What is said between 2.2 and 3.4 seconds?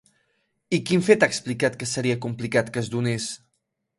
complicat que es donés?